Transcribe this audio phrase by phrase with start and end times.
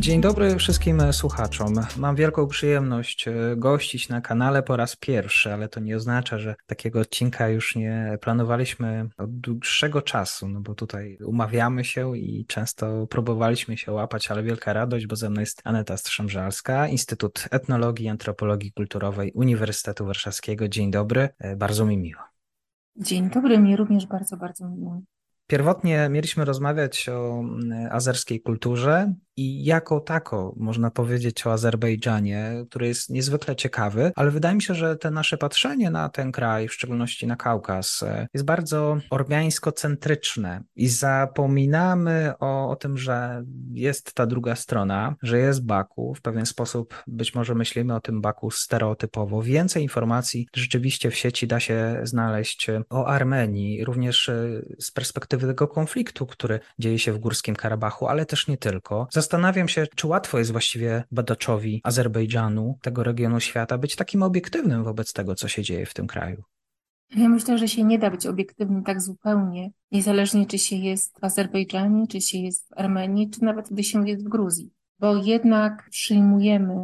[0.00, 1.74] Dzień dobry wszystkim słuchaczom.
[1.96, 6.54] Mam wielką przyjemność e, gościć na kanale po raz pierwszy, ale to nie oznacza, że
[6.66, 13.06] takiego odcinka już nie planowaliśmy od dłuższego czasu, no bo tutaj umawiamy się i często
[13.06, 18.08] próbowaliśmy się łapać, ale wielka radość, bo ze mną jest Aneta Strzemżalska, Instytut Etnologii i
[18.08, 20.68] Antropologii Kulturowej Uniwersytetu Warszawskiego.
[20.68, 22.22] Dzień dobry, e, bardzo mi miło.
[22.96, 25.02] Dzień dobry, mi również bardzo, bardzo miło.
[25.50, 32.86] Pierwotnie mieliśmy rozmawiać o mm, azerskiej kulturze i jako tako można powiedzieć o Azerbejdżanie, który
[32.86, 36.74] jest niezwykle ciekawy, ale wydaje mi się, że te nasze patrzenie na ten kraj, w
[36.74, 44.26] szczególności na Kaukaz, e, jest bardzo ormiańsko-centryczne i zapominamy o, o tym, że jest ta
[44.26, 46.14] druga strona, że jest Baku.
[46.14, 49.42] W pewien sposób być może myślimy o tym Baku stereotypowo.
[49.42, 55.68] Więcej informacji rzeczywiście w sieci da się znaleźć o Armenii, również e, z perspektywy tego
[55.68, 59.08] konfliktu, który dzieje się w Górskim Karabachu, ale też nie tylko.
[59.20, 65.12] Zastanawiam się, czy łatwo jest właściwie badaczowi Azerbejdżanu, tego regionu świata, być takim obiektywnym wobec
[65.12, 66.42] tego, co się dzieje w tym kraju.
[67.16, 71.24] Ja myślę, że się nie da być obiektywnym tak zupełnie, niezależnie czy się jest w
[71.24, 75.88] Azerbejdżanie, czy się jest w Armenii, czy nawet gdy się jest w Gruzji, bo jednak
[75.90, 76.74] przyjmujemy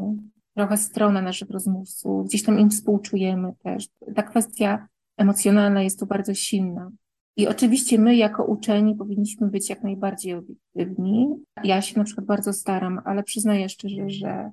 [0.56, 3.88] trochę stronę naszych rozmówców, gdzieś tam im współczujemy też.
[4.14, 6.90] Ta kwestia emocjonalna jest tu bardzo silna.
[7.36, 11.28] I oczywiście my jako uczeni powinniśmy być jak najbardziej obiektywni.
[11.64, 14.50] Ja się na przykład bardzo staram, ale przyznaję szczerze, że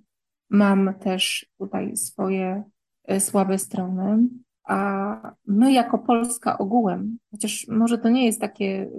[0.49, 2.63] mam też tutaj swoje
[3.03, 4.27] e, słabe strony.
[4.63, 8.89] A my jako Polska ogółem, chociaż może to nie jest takie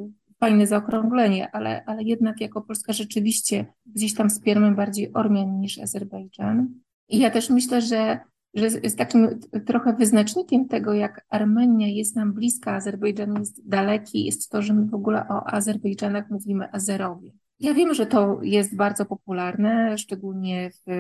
[0.41, 6.69] fajne zaokrąglenie, ale, ale jednak jako Polska rzeczywiście gdzieś tam wspieramy bardziej Ormian niż Azerbejdżan.
[7.09, 8.21] I ja też myślę, że
[8.55, 14.51] że jest takim trochę wyznacznikiem tego, jak Armenia jest nam bliska, Azerbejdżan jest daleki, jest
[14.51, 17.31] to, że my w ogóle o Azerbejdżanach mówimy Azerowie.
[17.61, 20.93] Ja wiem, że to jest bardzo popularne, szczególnie w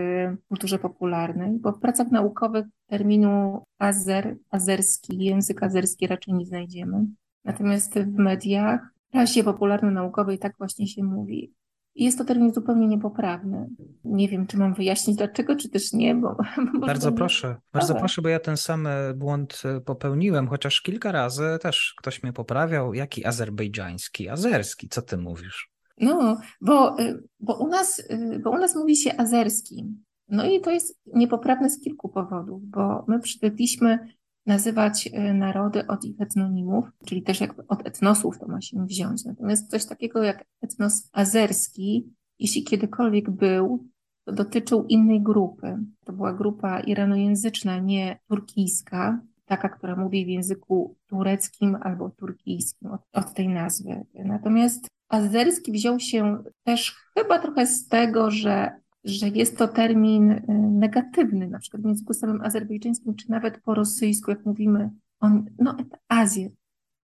[0.48, 7.06] kulturze popularnej, bo w pracach naukowych terminu azer, azerski, język azerski raczej nie znajdziemy.
[7.44, 11.52] Natomiast w mediach, w prasie popularno-naukowej tak właśnie się mówi.
[11.94, 13.68] Jest to termin zupełnie niepoprawny.
[14.04, 16.36] Nie wiem, czy mam wyjaśnić dlaczego, czy też nie, bo.
[16.80, 21.12] bo bardzo proszę, bardzo proszę, bo ja ten sam e, błąd e, popełniłem, chociaż kilka
[21.12, 22.94] razy też ktoś mnie poprawiał.
[22.94, 24.28] Jaki azerbejdżański?
[24.28, 25.70] Azerski, co ty mówisz?
[26.00, 28.08] No, bo, e, bo, u nas,
[28.42, 29.94] bo u nas mówi się azerski.
[30.28, 33.98] No i to jest niepoprawne z kilku powodów, bo my przywykliśmy
[34.46, 39.24] nazywać e, narody od ich etnonimów, czyli też jak od etnosów to ma się wziąć.
[39.24, 43.88] Natomiast coś takiego jak etnos azerski, jeśli kiedykolwiek był,
[44.24, 45.78] to dotyczył innej grupy.
[46.04, 53.00] To była grupa iranojęzyczna, nie turkijska, taka, która mówi w języku tureckim albo turkijskim od,
[53.12, 54.04] od tej nazwy.
[54.14, 58.70] Natomiast azerski wziął się też chyba trochę z tego, że
[59.04, 63.74] że jest to termin y, negatywny, na przykład w języku samym azerbejdżańskim, czy nawet po
[63.74, 65.76] rosyjsku, jak mówimy, on, no,
[66.08, 66.50] Azję,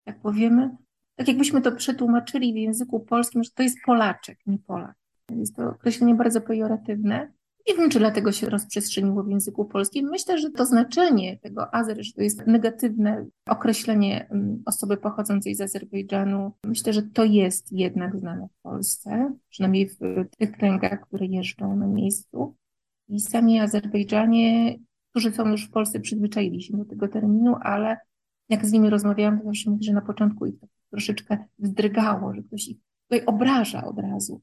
[0.06, 0.76] jak powiemy,
[1.16, 4.96] tak jakbyśmy to przetłumaczyli w języku polskim, że to jest Polaczek, nie Polak.
[5.30, 7.32] Jest to określenie bardzo pejoratywne.
[7.68, 10.08] Nie wiem, czy dlatego się rozprzestrzeniło w języku polskim.
[10.10, 15.60] Myślę, że to znaczenie tego Azer, że to jest negatywne określenie mm, osoby pochodzącej z
[15.60, 19.98] Azerbejdżanu, myślę, że to jest jednak znane w Polsce, przynajmniej w
[20.38, 22.56] tych kręgach, które jeżdżą na miejscu.
[23.08, 24.78] I sami Azerbejdżanie,
[25.10, 27.96] którzy są już w Polsce, przyzwyczaili się do tego terminu, ale
[28.48, 32.42] jak z nimi rozmawiałam, to zawsze mówię, że na początku ich to troszeczkę wzdrygało, że
[32.42, 32.78] ktoś ich
[33.08, 34.40] tutaj obraża od razu.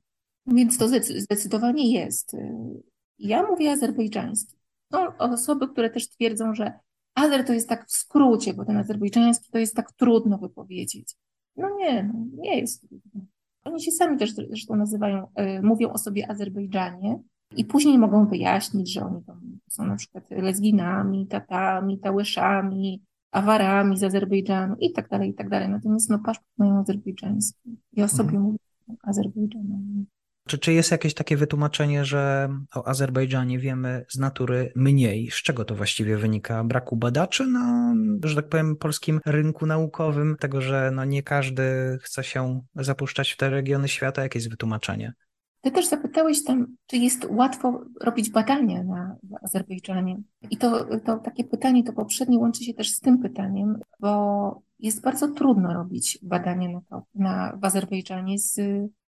[0.48, 0.88] Więc to
[1.20, 2.84] zdecydowanie jest y,
[3.20, 4.56] ja mówię azerbejdżański.
[4.94, 6.80] Są osoby, które też twierdzą, że
[7.16, 11.16] Azer to jest tak w skrócie, bo ten azerbejdżański to jest tak trudno wypowiedzieć.
[11.56, 13.22] No nie, no nie jest trudno.
[13.64, 15.28] Oni się sami też zresztą nazywają,
[15.58, 17.20] y, mówią o sobie Azerbejdżanie
[17.56, 19.22] i później mogą wyjaśnić, że oni
[19.70, 25.70] są na przykład lesbinami, tatami, tałyszami, awarami z Azerbejdżanu i tak dalej, i tak dalej.
[25.70, 28.44] Natomiast no paszport mają azerbejdżański i o sobie mhm.
[28.44, 28.58] mówią
[29.04, 30.06] Azerbejdżanem.
[30.48, 35.32] Czy, czy jest jakieś takie wytłumaczenie, że o Azerbejdżanie wiemy z natury mniej?
[35.32, 36.64] Z czego to właściwie wynika?
[36.64, 40.36] Braku badaczy na, że tak powiem, polskim rynku naukowym?
[40.40, 41.64] Tego, że no nie każdy
[42.02, 44.22] chce się zapuszczać w te regiony świata?
[44.22, 45.14] Jakie jest wytłumaczenie?
[45.62, 50.18] Ty też zapytałeś tam, czy jest łatwo robić badania na Azerbejdżanie.
[50.50, 55.02] I to, to takie pytanie, to poprzednie łączy się też z tym pytaniem, bo jest
[55.02, 58.60] bardzo trudno robić badania na na, w Azerbejdżanie z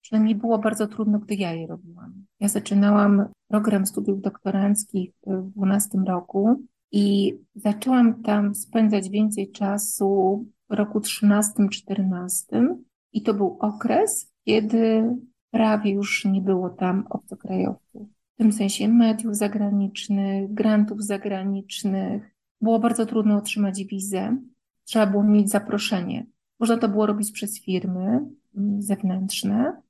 [0.02, 2.26] przynajmniej było bardzo trudno, gdy ja je robiłam.
[2.40, 10.74] Ja zaczynałam program studiów doktoranckich w 12 roku i zaczęłam tam spędzać więcej czasu w
[10.74, 12.76] roku 13-14
[13.14, 15.16] i to był okres, kiedy
[15.52, 18.08] prawie już nie było tam obcokrajowców.
[18.34, 22.36] W tym sensie mediów zagranicznych, grantów zagranicznych.
[22.62, 24.38] Było bardzo trudno otrzymać wizę.
[24.84, 26.26] Trzeba było mieć zaproszenie.
[26.60, 29.82] Można to było robić przez firmy mm, zewnętrzne,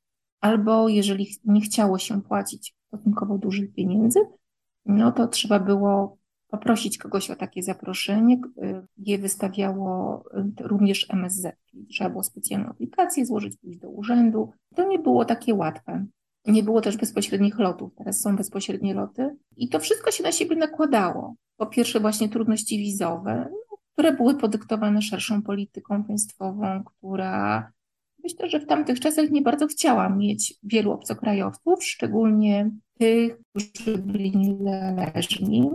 [0.41, 4.19] albo jeżeli nie chciało się płacić stosunkowo dużych pieniędzy,
[4.85, 6.17] no to trzeba było
[6.47, 8.41] poprosić kogoś o takie zaproszenie.
[8.97, 10.23] Je wystawiało
[10.59, 11.57] y, również MSZ,
[11.89, 14.51] trzeba było specjalną aplikację złożyć, pójść do urzędu.
[14.75, 16.05] To nie było takie łatwe.
[16.45, 20.55] Nie było też bezpośrednich lotów, teraz są bezpośrednie loty i to wszystko się na siebie
[20.55, 21.35] nakładało.
[21.57, 23.49] Po pierwsze właśnie trudności wizowe,
[23.93, 27.71] które były podyktowane szerszą polityką państwową, która
[28.23, 34.37] myślę, że w tamtych czasach nie bardzo chciała mieć wielu obcokrajowców, szczególnie tych, którzy byli
[34.37, 35.69] niezależni,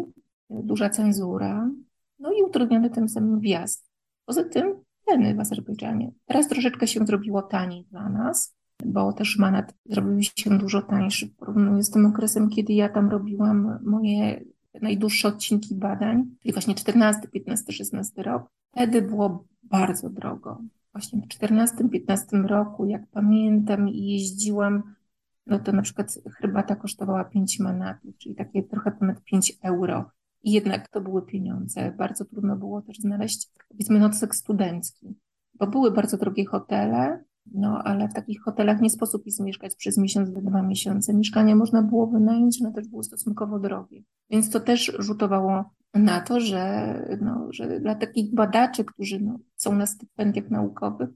[0.50, 1.70] duża cenzura,
[2.18, 3.90] no i utrudniony tym samym wjazd.
[4.24, 6.12] Poza tym ceny w Azerbejdżanie.
[6.26, 11.36] Teraz troszeczkę się zrobiło taniej dla nas, bo też manat zrobił się dużo tańszy w
[11.36, 14.44] porównaniu z tym okresem, kiedy ja tam robiłam moje
[14.82, 18.50] najdłuższe odcinki badań, czyli właśnie 14, 15, 16 rok.
[18.72, 20.62] Wtedy było bardzo drogo.
[20.96, 24.82] Właśnie w 14, 15 roku, jak pamiętam, jeździłam,
[25.46, 30.10] no to na przykład herbata kosztowała 5 manatów, czyli takie trochę ponad 5 euro.
[30.42, 31.92] I jednak to były pieniądze.
[31.98, 35.14] Bardzo trudno było też znaleźć, powiedzmy, nocleg studencki,
[35.54, 39.98] bo były bardzo drogie hotele, no ale w takich hotelach nie sposób jest mieszkać przez
[39.98, 41.14] miesiąc do dwa miesiące.
[41.14, 44.02] Mieszkania można było wynająć, no też były stosunkowo drogie.
[44.30, 49.74] Więc to też rzutowało na to, że, no, że dla takich badaczy, którzy no, są
[49.74, 51.08] na stypendiach naukowych,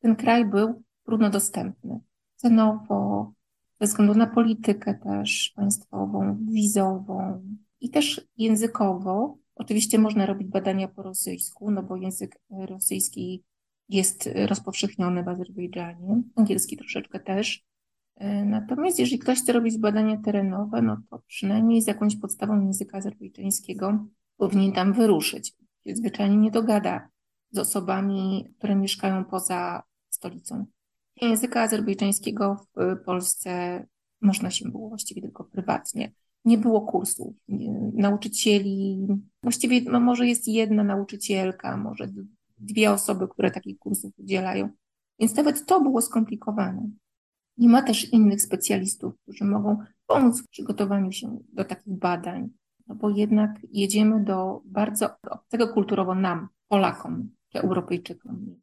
[0.00, 2.00] ten kraj był trudno dostępny.
[2.36, 3.32] Cenowo,
[3.80, 7.42] ze względu na politykę też państwową, wizową,
[7.84, 9.38] i też językowo.
[9.54, 13.44] Oczywiście można robić badania po rosyjsku, no bo język rosyjski
[13.88, 17.64] jest rozpowszechniony w Azerbejdżanie, angielski troszeczkę też.
[18.16, 22.98] E, natomiast jeżeli ktoś chce robić badania terenowe, no to przynajmniej z jakąś podstawą języka
[22.98, 25.52] azerbejdżańskiego powinien tam wyruszyć.
[25.86, 27.08] Zwyczajnie nie dogada
[27.50, 30.66] z osobami, które mieszkają poza stolicą.
[31.16, 33.86] Języka azerbejdżańskiego w Polsce
[34.20, 36.12] można się było właściwie tylko prywatnie
[36.44, 37.34] nie było kursów.
[37.94, 39.06] Nauczycieli,
[39.42, 42.08] właściwie no może jest jedna nauczycielka, może
[42.58, 44.68] dwie osoby, które takich kursów udzielają.
[45.18, 46.90] Więc nawet to było skomplikowane.
[47.56, 52.48] Nie ma też innych specjalistów, którzy mogą pomóc w przygotowaniu się do takich badań,
[52.86, 58.56] no bo jednak jedziemy do bardzo obcego kulturowo nam, Polakom czy Europejczykom.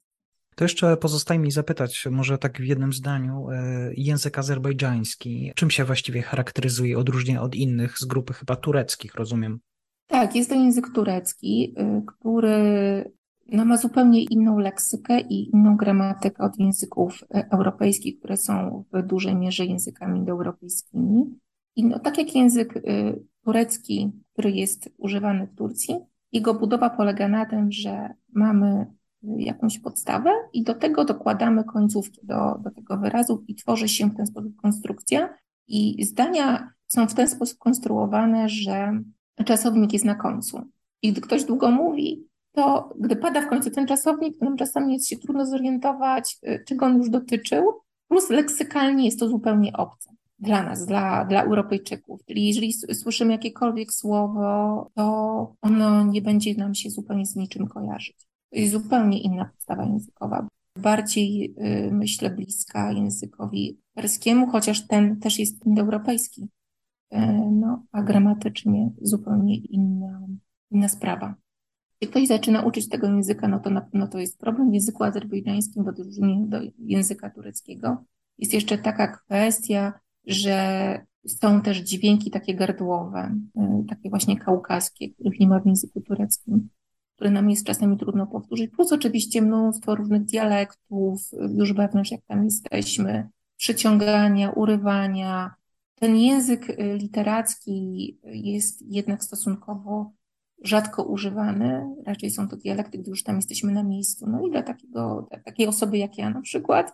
[0.55, 5.85] To jeszcze pozostaje mi zapytać, może tak w jednym zdaniu, e, język azerbejdżański, czym się
[5.85, 9.59] właściwie charakteryzuje, odróżnia od innych z grupy chyba tureckich, rozumiem?
[10.07, 13.11] Tak, jest to język turecki, y, który
[13.51, 19.03] no, ma zupełnie inną leksykę i inną gramatykę od języków e, europejskich, które są w
[19.03, 21.39] dużej mierze językami indoeuropejskimi.
[21.75, 25.95] I no, tak jak język y, turecki, który jest używany w Turcji,
[26.31, 28.85] jego budowa polega na tym, że mamy
[29.23, 34.17] jakąś podstawę i do tego dokładamy końcówki do, do tego wyrazu i tworzy się w
[34.17, 35.37] ten sposób konstrukcja.
[35.67, 39.01] I zdania są w ten sposób konstruowane, że
[39.45, 40.61] czasownik jest na końcu.
[41.01, 45.07] I gdy ktoś długo mówi, to gdy pada w końcu ten czasownik, to czasami jest
[45.07, 47.73] się trudno zorientować, y, czego on już dotyczył,
[48.07, 50.10] plus leksykalnie jest to zupełnie obce
[50.41, 52.25] dla nas, dla, dla Europejczyków.
[52.25, 58.15] Czyli jeżeli słyszymy jakiekolwiek słowo, to ono nie będzie nam się zupełnie z niczym kojarzyć.
[58.49, 60.47] To jest zupełnie inna podstawa językowa.
[60.77, 61.55] Bardziej,
[61.87, 66.49] y, myślę, bliska językowi perskiemu, chociaż ten też jest indoeuropejski.
[67.13, 67.17] Y,
[67.51, 70.27] no, a gramatycznie zupełnie inna,
[70.71, 71.35] inna sprawa.
[72.01, 75.03] Jak ktoś zaczyna uczyć tego języka, no to na pewno to jest problem w języku
[75.03, 78.03] azerbejdżańskim w odróżnieniu do języka tureckiego.
[78.37, 79.93] Jest jeszcze taka kwestia,
[80.25, 86.01] że są też dźwięki takie gardłowe, y, takie właśnie kaukaskie, których nie ma w języku
[86.01, 86.69] tureckim
[87.21, 91.21] które nam jest czasami trudno powtórzyć, plus oczywiście mnóstwo różnych dialektów
[91.57, 95.53] już wewnątrz, jak tam jesteśmy, przyciągania, urywania.
[95.95, 100.11] Ten język y, literacki jest jednak stosunkowo
[100.63, 104.27] rzadko używany, raczej są to dialekty, gdy już tam jesteśmy na miejscu.
[104.29, 106.93] No i dla takiego, dla takiej osoby jak ja na przykład,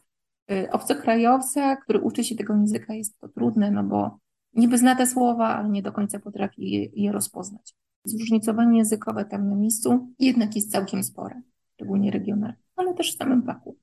[0.71, 4.19] obcokrajowca, który uczy się tego języka, jest to trudne, no bo
[4.53, 7.75] niby zna te słowa, ale nie do końca potrafi je, je rozpoznać
[8.09, 11.41] zróżnicowanie językowe tam na miejscu jednak jest całkiem spore,
[11.73, 13.76] szczególnie regionalne, ale też w samym Baku.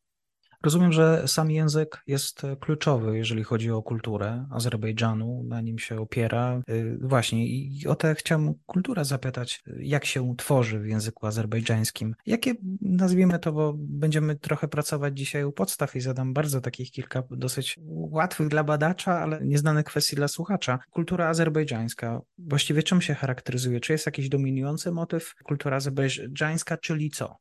[0.65, 6.63] Rozumiem, że sam język jest kluczowy, jeżeli chodzi o kulturę Azerbejdżanu, na nim się opiera.
[6.71, 12.15] Y, właśnie i o tę chciałem kulturę zapytać, jak się tworzy w języku azerbejdżańskim?
[12.27, 17.23] Jakie, nazwijmy to, bo będziemy trochę pracować dzisiaj u podstaw i zadam bardzo takich kilka
[17.31, 20.79] dosyć łatwych dla badacza, ale nieznanych kwestii dla słuchacza.
[20.91, 23.81] Kultura azerbejdżańska, właściwie czym się charakteryzuje?
[23.81, 25.35] Czy jest jakiś dominujący motyw?
[25.45, 27.37] Kultura azerbejdżańska, czyli co?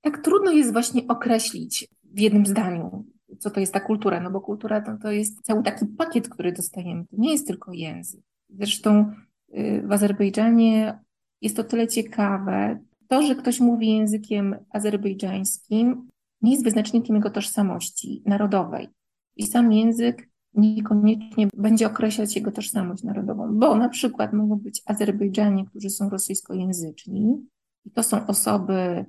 [0.00, 3.04] Tak trudno jest właśnie określić w jednym zdaniu,
[3.38, 6.52] co to jest ta kultura, no bo kultura to, to jest cały taki pakiet, który
[6.52, 7.04] dostajemy.
[7.04, 8.20] To nie jest tylko język.
[8.50, 9.12] Zresztą
[9.58, 10.98] y, w Azerbejdżanie
[11.40, 12.78] jest to tyle ciekawe.
[13.08, 16.08] To, że ktoś mówi językiem azerbejdżańskim,
[16.42, 18.88] nie jest wyznacznikiem jego tożsamości narodowej.
[19.36, 25.64] I sam język niekoniecznie będzie określać jego tożsamość narodową, bo na przykład mogą być Azerbejdżanie,
[25.64, 27.46] którzy są rosyjskojęzyczni,
[27.84, 29.04] i to są osoby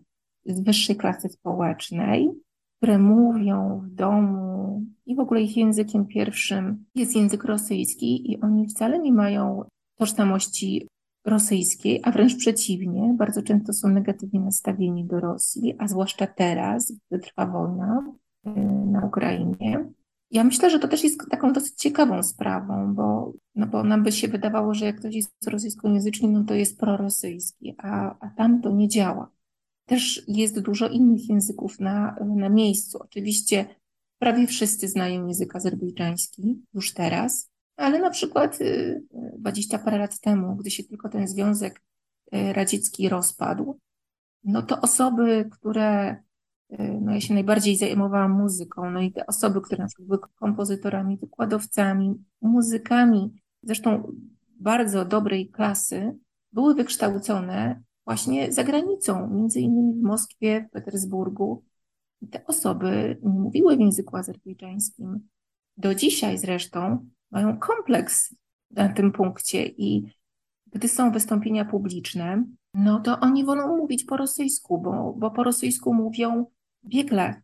[0.45, 2.29] z wyższej klasy społecznej,
[2.83, 8.67] które mówią w domu i w ogóle ich językiem pierwszym jest język rosyjski i oni
[8.67, 9.63] wcale nie mają
[9.97, 10.87] tożsamości
[11.25, 17.19] rosyjskiej, a wręcz przeciwnie, bardzo często są negatywnie nastawieni do Rosji, a zwłaszcza teraz, gdy
[17.19, 18.03] trwa wojna
[18.47, 18.51] y,
[18.91, 19.85] na Ukrainie.
[20.31, 24.11] Ja myślę, że to też jest taką dosyć ciekawą sprawą, bo, no bo nam by
[24.11, 28.71] się wydawało, że jak ktoś jest rosyjskojęzyczny, no to jest prorosyjski, a, a tam to
[28.71, 29.29] nie działa.
[29.85, 32.97] Też jest dużo innych języków na, na miejscu.
[33.01, 33.65] Oczywiście
[34.19, 38.59] prawie wszyscy znają język azerbejdżański już teraz, ale na przykład
[39.37, 41.81] 20 y, parę lat temu, gdy się tylko ten Związek
[42.35, 43.79] y, Radziecki rozpadł,
[44.43, 46.15] no to osoby, które,
[46.71, 50.19] y, no ja się najbardziej zajmowałam muzyką, no i te osoby, które na przykład były
[50.35, 54.13] kompozytorami, wykładowcami, muzykami, zresztą
[54.59, 56.17] bardzo dobrej klasy,
[56.51, 61.63] były wykształcone właśnie za granicą, między innymi w Moskwie, w Petersburgu.
[62.31, 65.27] Te osoby nie mówiły w języku azerbejdżańskim.
[65.77, 68.35] Do dzisiaj zresztą mają kompleks
[68.71, 70.13] na tym punkcie i
[70.67, 75.93] gdy są wystąpienia publiczne, no to oni wolą mówić po rosyjsku, bo, bo po rosyjsku
[75.93, 76.45] mówią
[76.85, 77.41] biegle,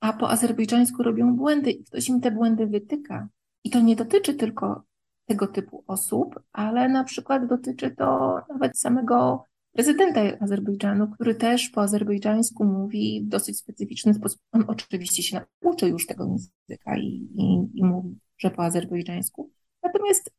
[0.00, 3.28] a po azerbejdżańsku robią błędy i ktoś im te błędy wytyka.
[3.64, 4.84] I to nie dotyczy tylko
[5.26, 11.80] tego typu osób, ale na przykład dotyczy to nawet samego prezydenta Azerbejdżanu, który też po
[11.80, 14.40] azerbejdżańsku mówi w dosyć specyficzny sposób.
[14.52, 19.50] On oczywiście się nauczył już tego języka i, i, i mówi, że po azerbejdżańsku.
[19.82, 20.30] Natomiast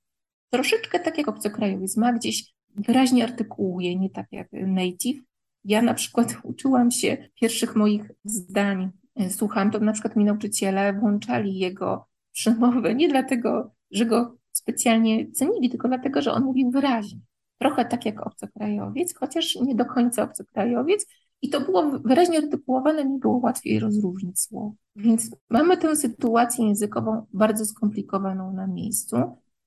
[0.49, 5.21] troszeczkę tak jak obcokrajowiec ma gdzieś wyraźnie artykułuje, nie tak jak native.
[5.63, 10.93] Ja na przykład uczyłam się pierwszych moich zdań, e, słucham, to na przykład mi nauczyciele
[10.93, 17.19] włączali jego przemowę nie dlatego, że go specjalnie cenili, tylko dlatego, że on mówił wyraźnie
[17.57, 21.05] trochę tak jak obcokrajowiec, chociaż nie do końca obcokrajowiec.
[21.41, 24.73] I to było wyraźnie artykułowane, mi było łatwiej rozróżnić słowo.
[24.95, 29.15] Więc mamy tę sytuację językową bardzo skomplikowaną na miejscu,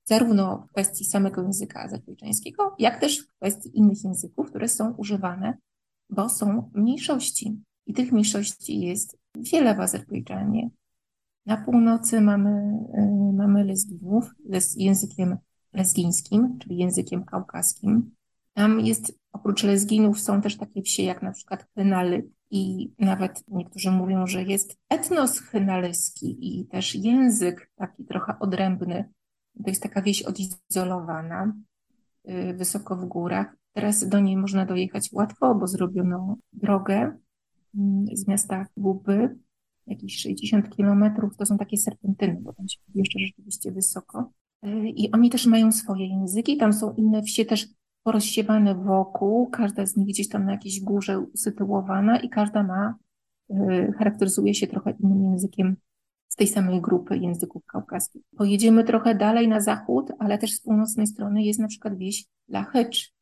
[0.03, 5.57] zarówno w kwestii samego języka azerbejdżańskiego, jak też w kwestii innych języków, które są używane,
[6.09, 7.61] bo są mniejszości.
[7.85, 10.69] I tych mniejszości jest wiele w Azerbejdżanie.
[11.45, 12.49] Na północy mamy,
[13.29, 15.37] y, mamy Lezginów z językiem
[15.77, 18.11] lezgińskim, czyli językiem kaukaskim.
[18.53, 23.91] Tam jest, oprócz lezginów są też takie wsie jak na przykład Hynaly i nawet niektórzy
[23.91, 29.09] mówią, że jest etnos hynalyski i też język taki trochę odrębny.
[29.63, 31.53] To jest taka wieś odizolowana,
[32.29, 33.55] y, wysoko w górach.
[33.73, 37.17] Teraz do niej można dojechać łatwo, bo zrobiono drogę
[37.75, 39.37] mm, z miasta Guby,
[39.87, 41.37] jakieś 60 kilometrów.
[41.37, 44.31] To są takie serpentyny, bo tam się jeszcze rzeczywiście wysoko.
[44.95, 47.67] I oni też mają swoje języki, tam są inne wsie też
[48.03, 52.95] porozsiewane wokół, każda z nich gdzieś tam na jakiejś górze usytuowana i każda ma,
[53.51, 55.75] y, charakteryzuje się trochę innym językiem
[56.29, 58.21] z tej samej grupy języków kaukaskich.
[58.37, 63.13] Pojedziemy trochę dalej na zachód, ale też z północnej strony jest na przykład wieś Lachycz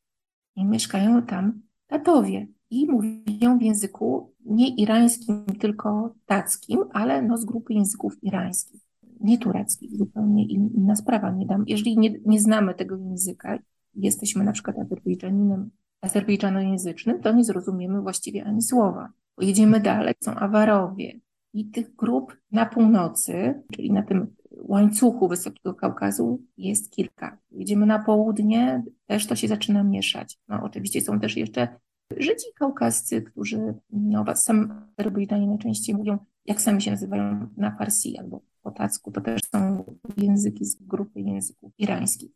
[0.56, 2.46] i mieszkają tam Tatowie.
[2.70, 8.85] I mówią w języku nie irańskim, tylko tackim, ale no z grupy języków irańskich
[9.20, 11.30] nie tureckich, zupełnie inna sprawa.
[11.30, 13.58] Nie dam, jeżeli nie, nie znamy tego języka,
[13.94, 15.70] jesteśmy na przykład Azerbejdżaninem,
[16.00, 19.08] azerbejdżanojęzycznym, to nie zrozumiemy właściwie ani słowa.
[19.34, 21.20] Pojedziemy dalej, są Awarowie
[21.52, 27.38] i tych grup na północy, czyli na tym łańcuchu Wysokiego Kaukazu jest kilka.
[27.50, 30.38] Jedziemy na południe, też to się zaczyna mieszać.
[30.48, 31.68] No oczywiście są też jeszcze
[32.16, 38.40] Żydzi kaukascy, którzy no, sam Azerbejdżanie najczęściej mówią, jak sami się nazywają na Farsi albo
[38.62, 39.84] po tacku, to też są
[40.16, 42.30] języki z grupy języków irańskich.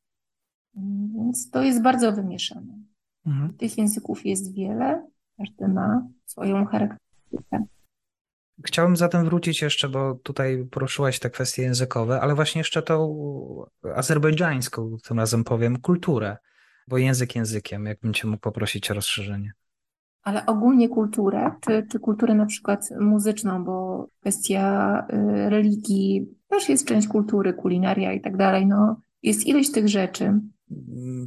[1.14, 2.78] Więc to jest bardzo wymieszane.
[3.26, 3.56] Mhm.
[3.56, 7.64] Tych języków jest wiele, każdy ma swoją charakterystykę.
[8.64, 14.96] Chciałbym zatem wrócić jeszcze, bo tutaj poruszyłaś te kwestie językowe, ale właśnie jeszcze tą azerbejdżańską,
[15.08, 16.36] tym razem powiem, kulturę,
[16.88, 19.52] bo język językiem, jakbym cię mógł poprosić o rozszerzenie.
[20.22, 26.88] Ale ogólnie kulturę, czy, czy kulturę na przykład muzyczną, bo kwestia y, religii też jest
[26.88, 28.66] część kultury, kulinaria i tak dalej.
[28.66, 30.40] No, jest ileś tych rzeczy.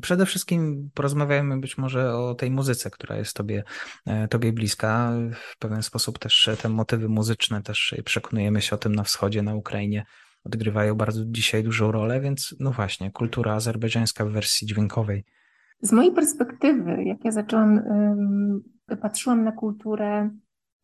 [0.02, 3.64] Przede wszystkim porozmawiajmy być może o tej muzyce, która jest tobie,
[4.06, 5.14] e, tobie bliska.
[5.32, 9.56] W pewien sposób też te motywy muzyczne, też przekonujemy się o tym na wschodzie, na
[9.56, 10.06] Ukrainie,
[10.44, 15.26] odgrywają bardzo dzisiaj dużą rolę, więc no właśnie, kultura azerbejdżańska w wersji dźwiękowej.
[15.82, 17.82] Z mojej perspektywy, jak ja zaczęłam,
[18.98, 20.30] patrzyłam na kulturę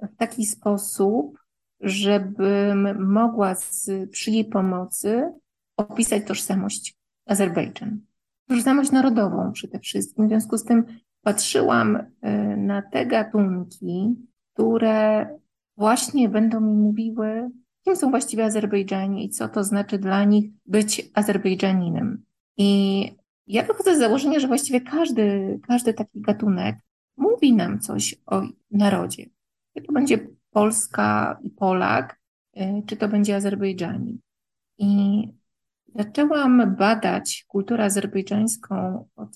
[0.01, 1.39] w taki sposób,
[1.80, 5.32] żebym mogła z, przy jej pomocy
[5.78, 8.00] opisać tożsamość Azerbejdżan
[8.50, 10.25] tożsamość narodową przede wszystkim.
[10.25, 10.84] W związku z tym
[11.22, 12.04] patrzyłam y,
[12.58, 14.16] na te gatunki,
[14.54, 15.28] które
[15.78, 17.50] właśnie będą mi mówiły,
[17.84, 22.24] kim są właściwie Azerbejdżanie i co to znaczy dla nich być Azerbejdżaninem.
[22.58, 23.01] I
[23.48, 26.75] ja wychodzę z założenia, że właściwie każdy, każdy taki gatunek
[27.20, 29.30] mówi nam coś o narodzie.
[29.78, 32.20] Czy to będzie Polska i Polak,
[32.58, 34.20] y, czy to będzie Azerbejdżanin.
[34.78, 35.24] I
[35.96, 39.30] Zaczęłam badać kulturę azerbejdżańską od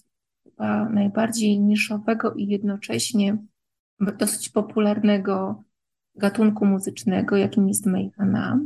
[0.44, 3.38] chyba najbardziej niszowego i jednocześnie
[4.20, 5.64] dosyć popularnego
[6.16, 8.60] gatunku muzycznego, jakim jest mejhana.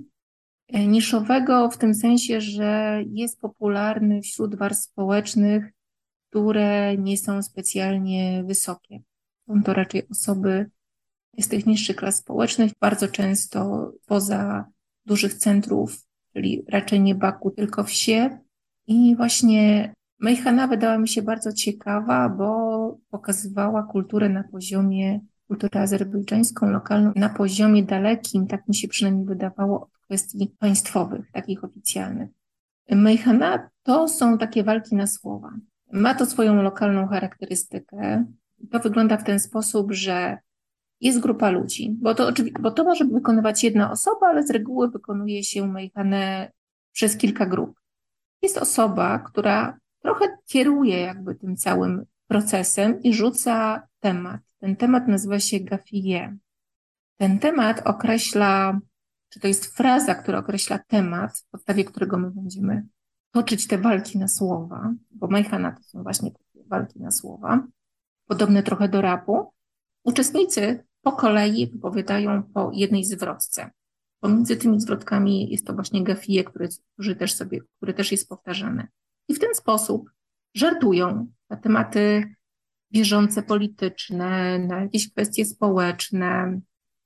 [0.74, 5.74] Niszowego w tym sensie, że jest popularny wśród warstw społecznych,
[6.30, 9.00] które nie są specjalnie wysokie.
[9.48, 10.70] Są to raczej osoby
[11.40, 14.66] z tych niższych klas społecznych, bardzo często poza
[15.06, 16.08] dużych centrów
[16.38, 18.40] czyli raczej nie Baku, tylko wsie.
[18.88, 26.70] I właśnie Mejhana wydała mi się bardzo ciekawa, bo pokazywała kulturę na poziomie, kulturę azerbejdżańską,
[26.70, 32.30] lokalną, na poziomie dalekim, tak mi się przynajmniej wydawało, od kwestii państwowych, takich oficjalnych.
[32.90, 35.52] Mejhana to są takie walki na słowa.
[35.92, 38.26] Ma to swoją lokalną charakterystykę.
[38.72, 40.38] To wygląda w ten sposób, że
[41.02, 45.44] jest grupa ludzi, bo to, bo to może wykonywać jedna osoba, ale z reguły wykonuje
[45.44, 46.52] się mejhanę
[46.92, 47.80] przez kilka grup.
[48.42, 54.42] Jest osoba, która trochę kieruje jakby tym całym procesem i rzuca temat.
[54.60, 56.38] Ten temat nazywa się gafie.
[57.18, 58.80] Ten temat określa,
[59.30, 62.86] czy to jest fraza, która określa temat, w podstawie którego my będziemy
[63.38, 67.68] toczyć te walki na słowa, bo mejhana to są właśnie takie walki na słowa,
[68.26, 69.54] podobne trochę do rapu.
[70.04, 73.72] Uczestnicy po kolei wypowiadają po jednej zwrotce.
[74.20, 78.88] Pomiędzy tymi zwrotkami jest to właśnie gafie, który, który, też sobie, który też jest powtarzany.
[79.28, 80.12] I w ten sposób
[80.54, 82.36] żartują na tematy
[82.92, 86.62] bieżące polityczne, na jakieś kwestie społeczne.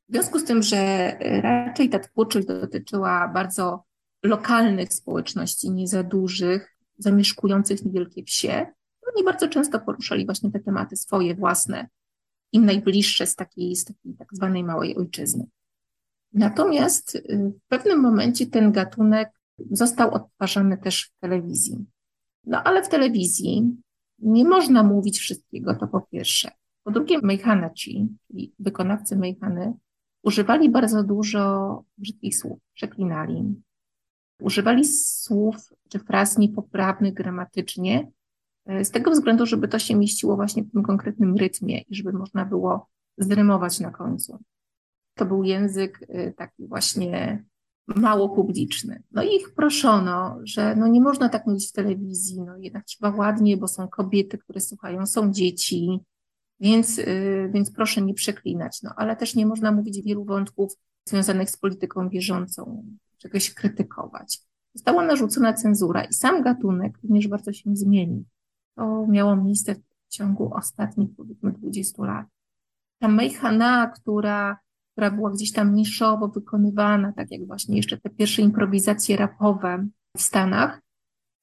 [0.10, 3.91] W związku z tym, że raczej ta twórczość dotyczyła bardzo
[4.24, 8.66] lokalnych społeczności, nie za dużych, zamieszkujących niewielkie wsie,
[9.16, 11.88] oni bardzo często poruszali właśnie te tematy swoje, własne,
[12.52, 15.46] im najbliższe z takiej, z takiej tak zwanej małej ojczyzny.
[16.34, 19.30] Natomiast y, w pewnym momencie ten gatunek
[19.72, 21.86] został odtwarzany też w telewizji.
[22.44, 23.78] No ale w telewizji
[24.20, 26.52] nie można mówić wszystkiego, to po pierwsze.
[26.84, 29.74] Po drugie, mejhanaci, czyli wykonawcy mejhany,
[30.24, 33.56] używali bardzo dużo brzydkich słów, przeklinali.
[34.42, 35.56] Używali słów
[35.90, 38.12] czy fraz niepoprawnych gramatycznie,
[38.66, 42.14] E, z tego względu, żeby to się mieściło właśnie w tym konkretnym rytmie i żeby
[42.14, 44.40] można było zrymować na końcu.
[45.16, 47.44] To był język e, taki właśnie
[47.88, 49.04] mało publiczny.
[49.12, 53.16] No i ich proszono, że no nie można tak mówić w telewizji, no jednak trzeba
[53.16, 56.00] ładnie, bo są kobiety, które słuchają, są dzieci,
[56.60, 57.04] więc, e,
[57.50, 58.82] więc proszę nie przeklinać.
[58.82, 60.74] No ale też nie można mówić wielu wątków
[61.06, 62.86] związanych z polityką bieżącą,
[63.22, 64.40] czegoś krytykować.
[64.74, 68.24] Została narzucona cenzura i sam gatunek również bardzo się zmienił.
[68.76, 72.28] To miało miejsce w ciągu ostatnich, powiedzmy, 20 lat.
[73.00, 74.60] Ta Mejhana, która,
[74.92, 80.22] która była gdzieś tam niszowo wykonywana, tak jak właśnie jeszcze te pierwsze improwizacje rapowe w
[80.22, 80.82] Stanach,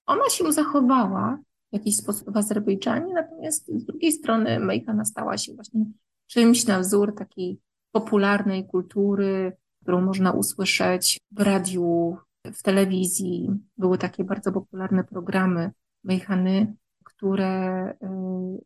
[0.07, 1.39] ona się zachowała
[1.71, 5.85] w jakiś sposób w Azerbejdżanie, natomiast z drugiej strony Mejhana stała się właśnie
[6.27, 7.61] czymś na wzór takiej
[7.93, 9.57] popularnej kultury,
[9.89, 13.51] którą można usłyszeć w radiu, w telewizji.
[13.79, 15.71] Były takie bardzo popularne programy
[16.05, 16.75] Mejhany,
[17.05, 17.97] które y,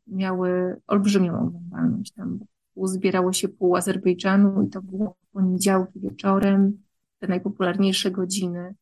[0.06, 2.12] miały olbrzymią oglądalność.
[2.12, 2.40] Tam
[2.74, 6.82] uzbierało się pół Azerbejdżanu i to było poniedziałki wieczorem,
[7.18, 8.74] te najpopularniejsze godziny,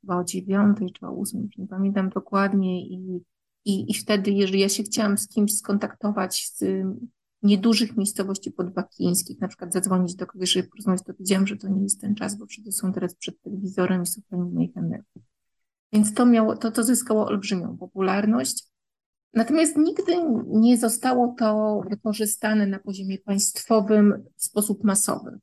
[0.00, 3.22] chyba o dziewiątej czy o ósmej, nie pamiętam dokładnie i,
[3.64, 6.64] i, i wtedy, jeżeli ja się chciałam z kimś skontaktować z
[7.44, 11.82] niedużych miejscowości podbakińskich, na przykład zadzwonić do kogoś, żeby porozmawiać, to wiedziałam, że to nie
[11.82, 15.22] jest ten czas, bo wszyscy są teraz przed telewizorem i słuchają moich energii.
[15.92, 18.64] Więc to miało, to, to zyskało olbrzymią popularność.
[19.34, 20.12] Natomiast nigdy
[20.46, 25.38] nie zostało to wykorzystane na poziomie państwowym w sposób masowy.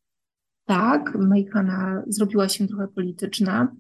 [0.66, 3.76] Tak, Mejhana zrobiła się trochę polityczna.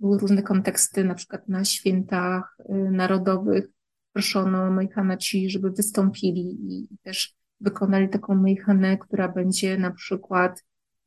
[0.00, 3.68] Były różne konteksty, na przykład na świętach y, narodowych
[4.12, 10.64] proszono Mejhana ci, żeby wystąpili i też wykonali taką Mejhanę, która będzie na przykład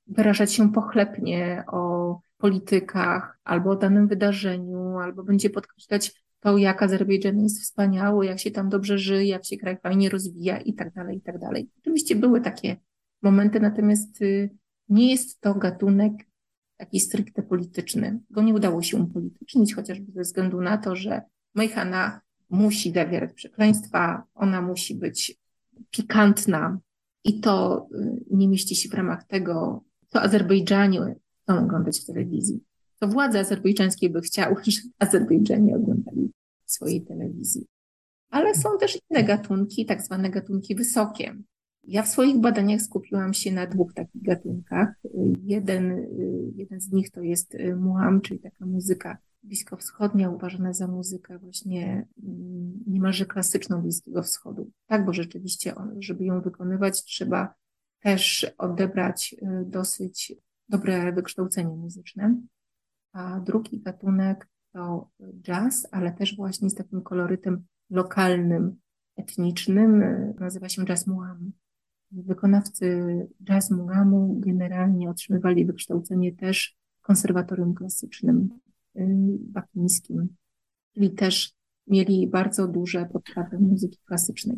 [0.08, 7.40] wyrażać się pochlebnie o politykach albo o danym wydarzeniu, albo będzie podkreślać to, jak Azerbejdżan
[7.40, 11.18] jest wspaniały, jak się tam dobrze żyje, jak się kraj fajnie rozwija i tak dalej,
[11.18, 11.70] i tak dalej.
[11.80, 12.76] Oczywiście były takie
[13.22, 14.50] momenty, natomiast y,
[14.90, 16.14] nie jest to gatunek
[16.78, 18.20] taki stricte polityczny.
[18.30, 21.22] Go nie udało się upolitycznić, chociażby ze względu na to, że
[21.56, 25.38] Mejhana musi zawierać przekleństwa, ona musi być
[25.96, 26.80] pikantna
[27.24, 32.64] i to y, nie mieści się w ramach tego, co Azerbejdżanie chcą oglądać w telewizji.
[33.00, 36.32] To władze azerbejdżańskie by chciały, żeby Azerbejdżanie oglądali
[36.66, 37.66] swojej telewizji.
[38.30, 41.36] Ale są też inne gatunki, tak zwane gatunki wysokie.
[41.88, 44.90] Ja w swoich badaniach skupiłam się na dwóch takich gatunkach.
[45.44, 46.08] Jeden,
[46.56, 52.84] jeden z nich to jest muam, czyli taka muzyka bliskowschodnia, uważana za muzykę właśnie mm,
[52.88, 54.72] niemalże klasyczną Bliskiego Wschodu.
[54.88, 57.54] Tak, bo rzeczywiście, żeby ją wykonywać, trzeba
[58.00, 60.34] też odebrać y, dosyć
[60.70, 62.42] dobre wykształcenie muzyczne.
[63.14, 65.10] A drugi gatunek to
[65.42, 68.76] jazz, ale też właśnie z takim kolorytem lokalnym,
[69.16, 70.04] etnicznym.
[70.40, 71.52] Nazywa się jazz muam.
[72.12, 73.06] Wykonawcy
[73.44, 78.50] jazz muamu generalnie otrzymywali wykształcenie też konserwatorium klasycznym
[78.96, 79.06] y,
[79.40, 80.28] bakińskim,
[80.94, 81.54] czyli też
[81.88, 84.58] mieli bardzo duże podstawy muzyki klasycznej.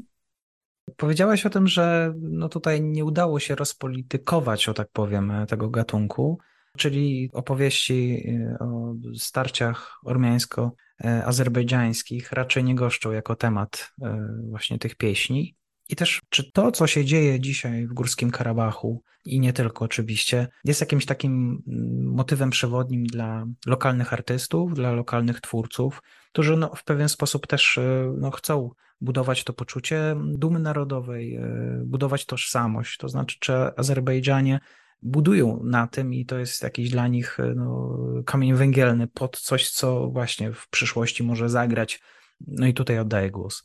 [0.98, 6.38] Powiedziałaś o tym, że no tutaj nie udało się rozpolitykować, o tak powiem, tego gatunku
[6.78, 14.06] czyli opowieści y, o starciach ormiańsko-azerbejdżańskich raczej nie goszczą jako temat y,
[14.50, 15.56] właśnie tych pieśni.
[15.90, 20.48] I też, czy to, co się dzieje dzisiaj w Górskim Karabachu i nie tylko oczywiście,
[20.64, 26.84] jest jakimś takim mm, motywem przewodnim dla lokalnych artystów, dla lokalnych twórców, którzy no, w
[26.84, 28.70] pewien sposób też y, no, chcą
[29.02, 31.40] budować to poczucie dumy narodowej,
[31.86, 32.98] budować tożsamość.
[32.98, 34.60] To znaczy, czy Azerbejdżanie
[35.02, 39.70] budują na tym i to jest jakiś dla nich e, no, kamień węgielny pod coś,
[39.70, 42.02] co właśnie w przyszłości może zagrać.
[42.48, 43.64] No i tutaj oddaję głos.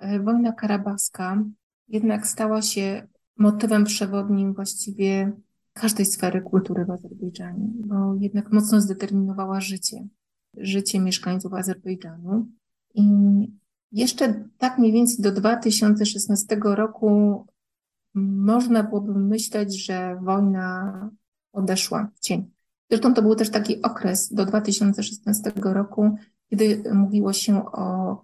[0.00, 1.44] E, wojna karabachska
[1.88, 5.32] jednak stała się motywem przewodnim właściwie
[5.72, 10.06] każdej sfery kultury w Azerbejdżanie, bo jednak mocno zdeterminowała życie,
[10.56, 12.46] życie mieszkańców Azerbejdżanu.
[12.94, 13.02] I
[13.92, 17.46] jeszcze tak mniej więcej do 2016 roku
[18.14, 21.10] można byłoby myśleć, że wojna
[21.52, 22.50] odeszła w cień.
[22.90, 26.16] Zresztą to był też taki okres do 2016 roku,
[26.50, 28.16] kiedy mówiło się o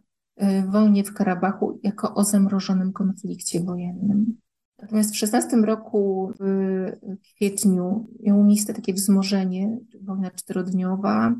[0.69, 4.37] wojnie w Karabachu jako o zamrożonym konflikcie wojennym.
[4.79, 6.93] Natomiast w 16 roku, w
[7.35, 11.35] kwietniu, miało miejsce takie wzmożenie, wojna czterodniowa,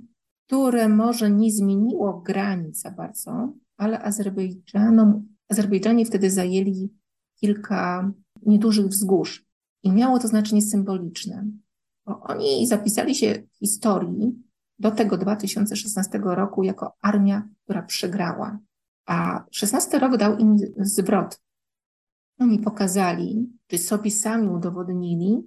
[0.47, 6.91] które może nie zmieniło granic za bardzo, ale Azerbejdżanom, Azerbejdżanie wtedy zajęli
[7.41, 8.13] kilka
[8.47, 9.47] niedużych wzgórz.
[9.83, 11.47] I miało to znaczenie symboliczne,
[12.07, 14.43] bo oni zapisali się w historii
[14.79, 18.59] do tego 2016 roku jako armia, która przegrała.
[19.07, 21.41] A 16 rok dał im zwrot.
[22.39, 25.43] Oni pokazali, czy sobie sami udowodnili,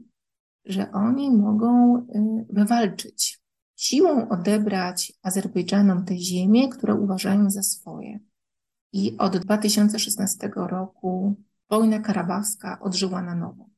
[0.65, 3.41] że oni mogą y, wywalczyć,
[3.75, 8.19] siłą odebrać Azerbejdżanom te ziemie, które uważają za swoje.
[8.93, 11.35] I od 2016 roku
[11.69, 13.69] wojna karabachska odżyła na nowo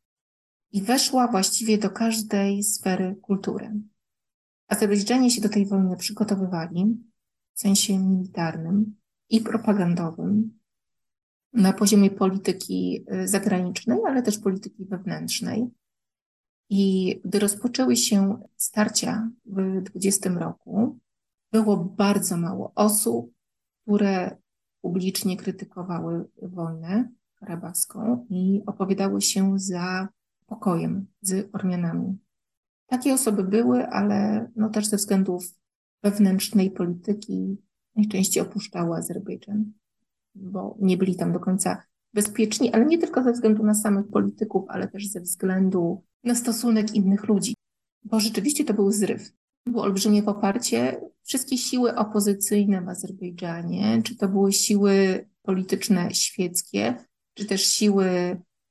[0.71, 3.71] i weszła właściwie do każdej sfery kultury.
[4.67, 6.97] Azerbejdżanie się do tej wojny przygotowywali
[7.53, 9.00] w sensie militarnym
[9.31, 10.59] i propagandowym
[11.53, 15.67] na poziomie polityki y, zagranicznej, ale też polityki wewnętrznej.
[16.69, 20.99] I gdy rozpoczęły się starcia w 20 roku,
[21.51, 23.33] było bardzo mało osób,
[23.83, 24.37] które
[24.81, 30.07] publicznie krytykowały wojnę, karabachską i opowiadały się za
[30.45, 32.17] pokojem z Ormianami.
[32.87, 35.43] Takie osoby były, ale no też ze względów
[36.03, 37.57] wewnętrznej polityki
[37.95, 39.71] najczęściej opuszczały Azerbejdżan,
[40.35, 44.65] bo nie byli tam do końca bezpieczni, ale nie tylko ze względu na samych polityków,
[44.67, 47.55] ale też ze względu na stosunek innych ludzi,
[48.03, 49.33] bo rzeczywiście to był zryw.
[49.65, 51.01] Było olbrzymie poparcie.
[51.23, 56.95] Wszystkie siły opozycyjne w Azerbejdżanie, czy to były siły polityczne świeckie,
[57.33, 58.05] czy też siły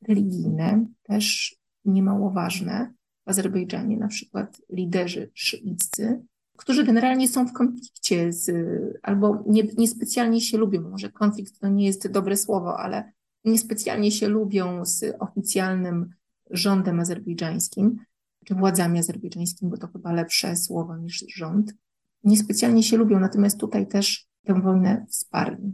[0.08, 2.94] religijne, też niemało ważne.
[3.26, 6.22] W Azerbejdżanie na przykład liderzy szyiccy,
[6.60, 8.50] którzy generalnie są w konflikcie z,
[9.02, 10.90] albo nie, niespecjalnie się lubią.
[10.90, 13.12] Może konflikt to nie jest dobre słowo, ale
[13.44, 16.10] niespecjalnie się lubią z oficjalnym
[16.50, 17.98] rządem azerbejdżańskim,
[18.44, 21.74] czy władzami azerbejdżańskimi, bo to chyba lepsze słowo niż rząd.
[22.24, 25.72] Niespecjalnie się lubią, natomiast tutaj też tę wojnę wsparli.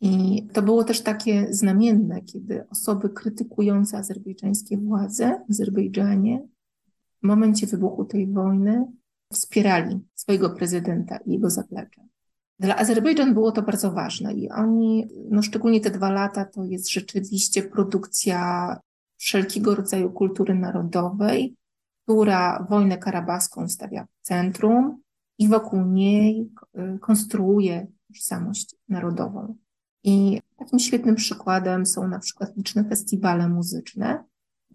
[0.00, 6.48] I to było też takie znamienne, kiedy osoby krytykujące azerbejdżańskie władze w Azerbejdżanie
[7.22, 8.86] w momencie wybuchu tej wojny
[9.32, 12.06] wspierali swojego prezydenta i jego zaplecze.
[12.58, 16.90] Dla Azerbejdżan było to bardzo ważne i oni, no szczególnie te dwa lata, to jest
[16.90, 18.76] rzeczywiście produkcja
[19.16, 21.56] wszelkiego rodzaju kultury narodowej,
[22.02, 25.02] która wojnę karabaską stawia w centrum
[25.38, 29.56] i wokół niej y, konstruuje tożsamość narodową.
[30.04, 34.24] I takim świetnym przykładem są na przykład liczne festiwale muzyczne.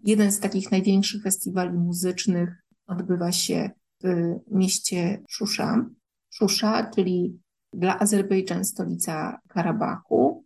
[0.04, 3.70] Jeden z takich największych festiwali muzycznych odbywa się
[4.02, 5.86] w mieście Szusza.
[6.30, 7.40] Szusza, czyli
[7.72, 10.44] dla Azerbejdżan stolica Karabachu,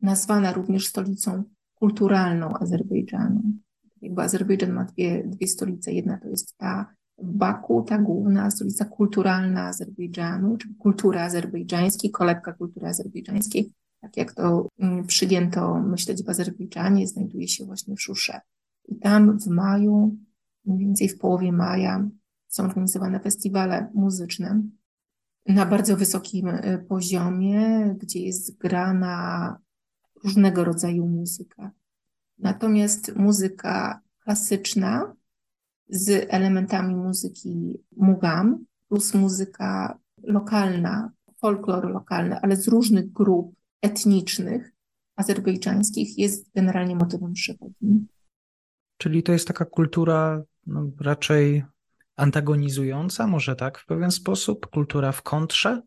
[0.00, 3.42] nazwana również stolicą kulturalną Azerbejdżanu.
[4.02, 5.92] Jakby Azerbejdżan ma dwie, dwie stolice.
[5.92, 12.52] Jedna to jest ta w Baku, ta główna stolica kulturalna Azerbejdżanu, czyli kultura azerbejdżańskiej, kolebka
[12.52, 18.40] kultury azerbejdżańskiej, tak jak to mm, przyjęto myśleć w Azerbejdżanie, znajduje się właśnie w Szusze.
[18.88, 20.16] I tam w maju,
[20.64, 22.08] mniej więcej w połowie maja,
[22.56, 24.62] są organizowane festiwale muzyczne
[25.46, 29.58] na bardzo wysokim y, poziomie, gdzie jest grana
[30.24, 31.70] różnego rodzaju muzyka.
[32.38, 35.14] Natomiast muzyka klasyczna
[35.88, 44.72] z elementami muzyki mugam, plus muzyka lokalna, folklor lokalny, ale z różnych grup etnicznych
[45.16, 48.06] azerbejdżańskich jest generalnie motywem przewodnim.
[48.96, 51.64] Czyli to jest taka kultura no, raczej
[52.16, 55.82] antagonizująca, może tak w pewien sposób, kultura w kontrze?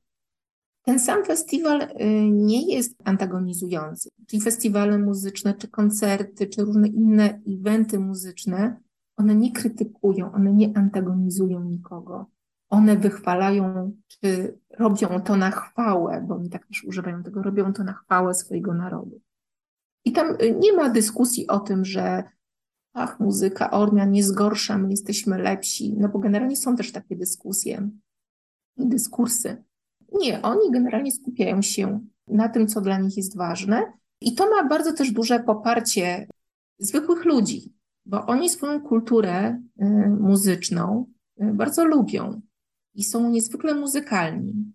[0.84, 1.90] Ten sam festiwal y,
[2.32, 4.10] nie jest antagonizujący.
[4.28, 8.78] Czyli festiwale muzyczne, czy koncerty, czy różne inne eventy muzyczne,
[9.18, 12.26] one nie krytykują, one nie antagonizują nikogo.
[12.70, 17.84] One wychwalają, czy robią to na chwałę, bo oni tak też używają tego, robią to
[17.84, 19.22] na chwałę swojego narodu.
[20.06, 22.24] I tam y, nie ma dyskusji o tym, że
[23.00, 27.90] ach, muzyka Ormian jest gorsza, my jesteśmy lepsi, no bo generalnie są też takie dyskusje
[28.78, 29.64] i dyskursy.
[30.12, 34.64] Nie, oni generalnie skupiają się na tym, co dla nich jest ważne i to ma
[34.64, 36.28] bardzo też duże poparcie
[36.80, 37.74] zwykłych ludzi,
[38.06, 39.86] bo oni swoją kulturę y,
[40.20, 41.06] muzyczną
[41.42, 42.42] y, bardzo lubią
[42.94, 44.74] i są niezwykle muzykalni.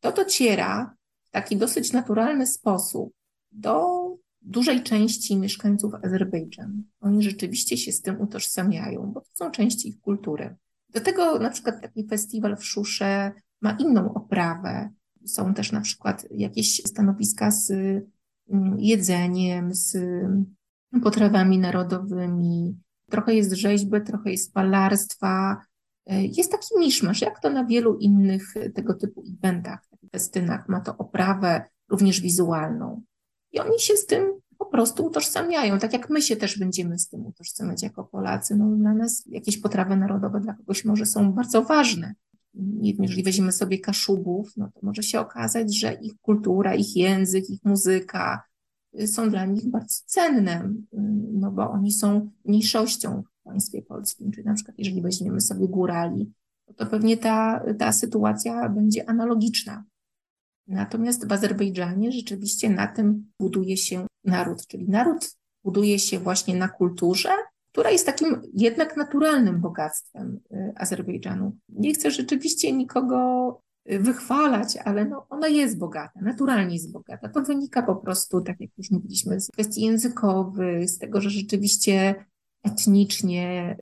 [0.00, 3.12] To dociera w taki dosyć naturalny sposób
[3.52, 6.82] do dużej części mieszkańców Azerbejdżan.
[7.00, 10.56] Oni rzeczywiście się z tym utożsamiają, bo to są części ich kultury.
[10.88, 14.90] Do tego na przykład taki festiwal w Szusze ma inną oprawę.
[15.26, 19.96] Są też na przykład jakieś stanowiska z mm, jedzeniem, z
[21.02, 22.76] potrawami narodowymi.
[23.10, 25.56] Trochę jest rzeźby, trochę jest malarstwa.
[26.08, 30.68] Jest taki miszmasz, jak to na wielu innych tego typu eventach, festynach.
[30.68, 33.02] Ma to oprawę również wizualną.
[33.52, 37.08] I oni się z tym po prostu utożsamiają, tak jak my się też będziemy z
[37.08, 38.56] tym utożsamiać jako Polacy.
[38.56, 42.14] No, dla nas jakieś potrawy narodowe dla kogoś może są bardzo ważne.
[42.82, 47.64] Jeżeli weźmiemy sobie Kaszubów, no to może się okazać, że ich kultura, ich język, ich
[47.64, 48.42] muzyka
[49.06, 50.72] są dla nich bardzo cenne,
[51.32, 54.32] no bo oni są mniejszością w państwie polskim.
[54.32, 56.32] Czyli na przykład jeżeli weźmiemy sobie górali,
[56.76, 59.84] to pewnie ta, ta sytuacja będzie analogiczna.
[60.68, 66.68] Natomiast w Azerbejdżanie rzeczywiście na tym buduje się naród, czyli naród buduje się właśnie na
[66.68, 67.30] kulturze,
[67.72, 71.56] która jest takim jednak naturalnym bogactwem y, Azerbejdżanu.
[71.68, 73.18] Nie chcę rzeczywiście nikogo
[73.92, 77.28] y, wychwalać, ale no ona jest bogata, naturalnie jest bogata.
[77.28, 82.14] To wynika po prostu, tak jak już mówiliśmy, z kwestii językowych, z tego, że rzeczywiście
[82.62, 83.76] etnicznie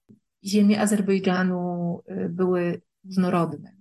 [0.45, 3.77] ziemie Azerbejdżanu y, były różnorodne.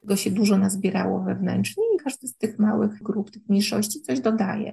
[0.00, 4.72] Tego się dużo nazbierało wewnętrznie każdy z tych małych grup, tych mniejszości coś dodaje.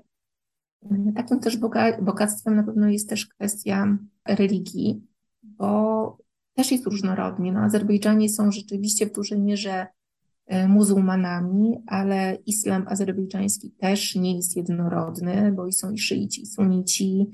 [1.15, 1.57] Takim też
[2.01, 5.01] bogactwem na pewno jest też kwestia religii,
[5.43, 6.17] bo
[6.53, 7.51] też jest różnorodnie.
[7.51, 9.87] No, Azerbejdżanie są rzeczywiście w dużej mierze
[10.45, 16.45] e, muzułmanami, ale islam azerbejdżański też nie jest jednorodny, bo i są i szyici, i
[16.45, 17.27] sunici,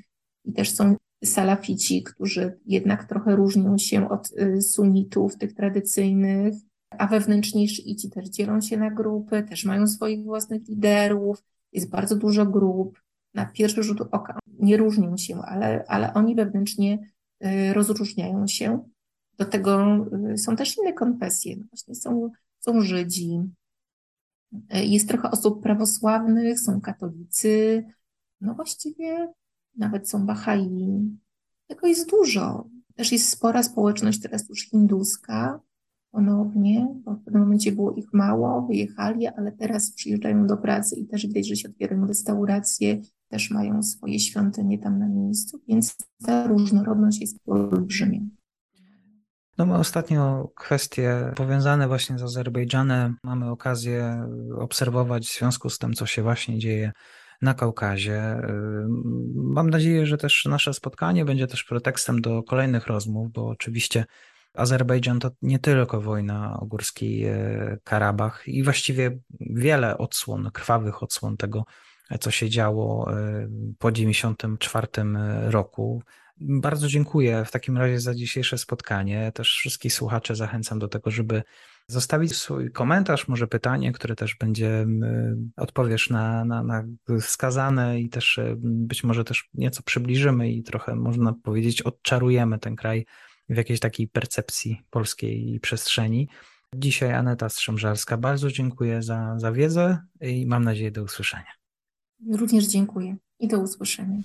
[0.46, 6.54] i też są salafici, którzy jednak trochę różnią się od e, sunitów, tych tradycyjnych
[6.98, 12.16] a wewnętrzni szyici też dzielą się na grupy, też mają swoich własnych liderów, jest bardzo
[12.16, 13.02] dużo grup.
[13.34, 17.00] na pierwszy rzut oka nie różnią się, ale, ale oni wewnętrznie
[17.46, 18.84] y, rozróżniają się.
[19.38, 21.58] Do tego y, są też inne konfesje.
[21.58, 23.40] No właśnie są, są Żydzi,
[24.54, 27.86] y, jest trochę osób prawosławnych, są katolicy,
[28.42, 29.34] no właściwie
[29.76, 31.18] nawet są Bahai.
[31.68, 32.68] Tego jest dużo.
[32.96, 35.60] Też jest spora społeczność teraz już hinduska,
[36.12, 41.08] ponownie, bo w pewnym momencie było ich mało, wyjechali, ale teraz przyjeżdżają do pracy i
[41.08, 45.96] też widać, że się otwierają restauracje, też mają swoje świątynie tam na miejscu, więc
[46.26, 48.20] ta różnorodność jest olbrzymia.
[49.58, 55.94] No my ostatnio kwestie powiązane właśnie z Azerbejdżanem mamy okazję obserwować w związku z tym,
[55.94, 56.92] co się właśnie dzieje
[57.42, 58.42] na Kaukazie.
[59.36, 64.06] Mam nadzieję, że też nasze spotkanie będzie też pretekstem do kolejnych rozmów, bo oczywiście
[64.54, 71.38] Azerbejdżan to nie tylko wojna o Górski e, Karabach i właściwie wiele odsłon, krwawych odsłon
[71.38, 71.66] tego,
[72.20, 73.48] co się działo e,
[73.80, 74.88] po 1994
[75.52, 76.04] roku.
[76.38, 79.32] Bardzo dziękuję w takim razie za dzisiejsze spotkanie.
[79.32, 81.44] Też wszystkich słuchaczy zachęcam do tego, żeby
[81.88, 84.86] zostawić swój komentarz, może pytanie, które też będzie
[85.58, 86.84] odpowiesz na, na, na
[87.22, 92.76] wskazane i też e, być może też nieco przybliżymy i trochę można powiedzieć odczarujemy ten
[92.76, 93.06] kraj
[93.52, 96.28] w jakiejś takiej percepcji polskiej przestrzeni.
[96.76, 98.18] Dzisiaj Aneta Strzemżarska.
[98.18, 101.52] Bardzo dziękuję za, za wiedzę i mam nadzieję do usłyszenia.
[102.32, 104.18] Również dziękuję i do usłyszenia.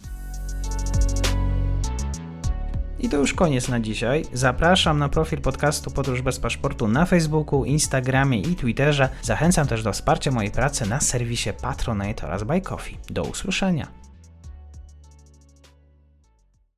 [2.98, 4.24] I to już koniec na dzisiaj.
[4.32, 9.08] Zapraszam na profil podcastu Podróż bez paszportu na Facebooku, Instagramie i Twitterze.
[9.22, 12.96] Zachęcam też do wsparcia mojej pracy na serwisie Patronite oraz Buy Coffee.
[13.10, 14.05] Do usłyszenia.